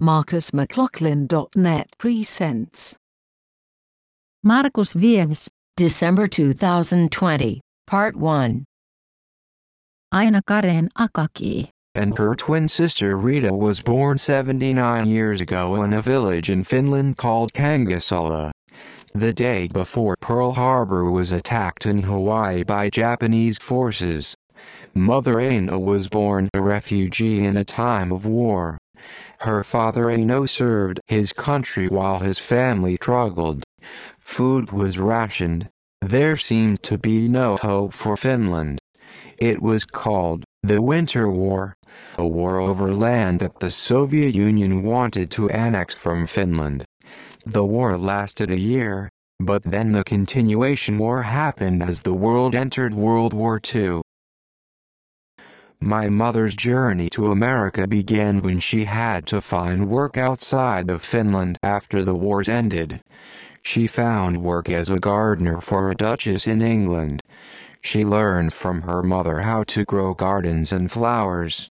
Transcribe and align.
MarcusMcLaughlin.net 0.00 1.94
presents 1.98 2.96
Markus 4.42 4.94
Views, 4.94 5.50
December 5.76 6.26
2020, 6.26 7.60
Part 7.86 8.16
1. 8.16 8.64
Eine 10.10 10.40
Karen 10.46 10.88
Akaki. 10.96 11.68
and 11.94 12.16
her 12.16 12.34
twin 12.34 12.66
sister 12.66 13.18
Riitta 13.18 13.50
was 13.50 13.82
born 13.82 14.16
79 14.16 15.06
years 15.06 15.42
ago 15.42 15.82
in 15.82 15.92
a 15.92 16.00
village 16.00 16.48
in 16.48 16.64
Finland 16.64 17.18
called 17.18 17.52
Kangasala. 17.52 18.52
The 19.12 19.34
day 19.34 19.68
before 19.68 20.16
Pearl 20.18 20.52
Harbor 20.52 21.10
was 21.10 21.30
attacked 21.30 21.84
in 21.84 22.04
Hawaii 22.04 22.62
by 22.62 22.88
Japanese 22.88 23.58
forces. 23.58 24.34
Mother 24.94 25.40
Eine 25.40 25.78
was 25.78 26.08
born 26.08 26.48
a 26.54 26.62
refugee 26.62 27.44
in 27.44 27.58
a 27.58 27.64
time 27.64 28.12
of 28.12 28.24
war. 28.24 28.78
Her 29.40 29.64
father 29.64 30.10
Aino 30.10 30.46
served 30.46 31.00
his 31.06 31.32
country 31.32 31.88
while 31.88 32.18
his 32.18 32.38
family 32.38 32.96
struggled. 32.96 33.64
Food 34.18 34.72
was 34.72 34.98
rationed. 34.98 35.68
There 36.00 36.36
seemed 36.36 36.82
to 36.84 36.98
be 36.98 37.28
no 37.28 37.56
hope 37.56 37.94
for 37.94 38.16
Finland. 38.16 38.78
It 39.38 39.62
was 39.62 39.84
called 39.84 40.44
the 40.62 40.82
Winter 40.82 41.30
War, 41.30 41.74
a 42.18 42.26
war 42.26 42.60
over 42.60 42.92
land 42.92 43.40
that 43.40 43.60
the 43.60 43.70
Soviet 43.70 44.34
Union 44.34 44.82
wanted 44.82 45.30
to 45.32 45.48
annex 45.50 45.98
from 45.98 46.26
Finland. 46.26 46.84
The 47.46 47.64
war 47.64 47.96
lasted 47.96 48.50
a 48.50 48.58
year, 48.58 49.08
but 49.38 49.62
then 49.62 49.92
the 49.92 50.04
continuation 50.04 50.98
war 50.98 51.22
happened 51.22 51.82
as 51.82 52.02
the 52.02 52.12
world 52.12 52.54
entered 52.54 52.92
World 52.92 53.32
War 53.32 53.58
II. 53.74 54.02
My 55.82 56.10
mother's 56.10 56.54
journey 56.56 57.08
to 57.10 57.30
America 57.30 57.88
began 57.88 58.42
when 58.42 58.60
she 58.60 58.84
had 58.84 59.24
to 59.28 59.40
find 59.40 59.88
work 59.88 60.18
outside 60.18 60.90
of 60.90 61.00
Finland 61.00 61.56
after 61.62 62.04
the 62.04 62.14
wars 62.14 62.50
ended. 62.50 63.00
She 63.62 63.86
found 63.86 64.42
work 64.42 64.68
as 64.68 64.90
a 64.90 65.00
gardener 65.00 65.62
for 65.62 65.90
a 65.90 65.94
duchess 65.94 66.46
in 66.46 66.60
England. 66.60 67.22
She 67.80 68.04
learned 68.04 68.52
from 68.52 68.82
her 68.82 69.02
mother 69.02 69.40
how 69.40 69.64
to 69.68 69.86
grow 69.86 70.12
gardens 70.12 70.70
and 70.70 70.92
flowers. 70.92 71.70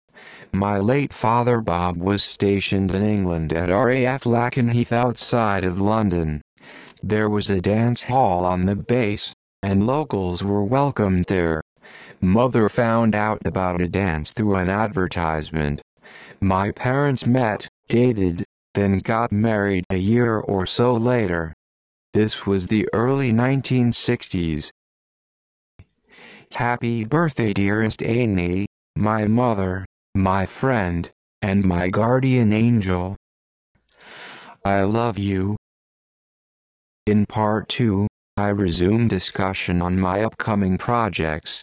My 0.53 0.78
late 0.78 1.12
father 1.12 1.59
Bob 1.59 1.97
was 1.97 2.23
stationed 2.23 2.92
in 2.92 3.02
England 3.02 3.53
at 3.53 3.69
RAF 3.69 4.28
Lakenheath 4.28 4.92
outside 4.92 5.64
of 5.64 5.81
London. 5.81 6.42
There 7.02 7.28
was 7.28 7.50
a 7.50 7.59
dance 7.59 8.03
hall 8.03 8.45
on 8.45 8.67
the 8.67 8.75
base, 8.75 9.34
and 9.64 9.88
locals 9.88 10.44
were 10.44 10.64
welcomed 10.64 11.25
there. 11.28 11.64
Mother 12.22 12.70
found 12.70 13.16
out 13.16 13.42
about 13.46 13.82
a 13.82 13.88
dance 13.88 14.32
through 14.32 14.56
an 14.56 14.70
advertisement. 14.70 15.82
My 16.40 16.72
parents 16.72 17.26
met, 17.26 17.68
dated, 17.88 18.44
then 18.74 19.00
got 19.00 19.32
married 19.32 19.86
a 19.90 19.98
year 19.98 20.38
or 20.38 20.66
so 20.66 20.94
later. 20.94 21.54
This 22.14 22.46
was 22.46 22.68
the 22.68 22.88
early 22.94 23.32
1960s. 23.32 24.70
Happy 26.52 27.04
birthday, 27.04 27.54
dearest 27.54 28.02
Eine, 28.02 28.66
my 28.96 29.26
mother, 29.26 29.86
my 30.14 30.46
friend, 30.46 31.12
and 31.42 31.66
my 31.66 31.90
guardian 31.90 32.54
angel. 32.54 33.18
I 34.64 34.84
love 34.84 35.18
you. 35.18 35.58
In 37.06 37.26
part 37.26 37.70
2, 37.70 38.08
I 38.38 38.50
resume 38.50 39.08
discussion 39.08 39.82
on 39.82 40.00
my 40.00 40.24
upcoming 40.24 40.78
projects. 40.78 41.62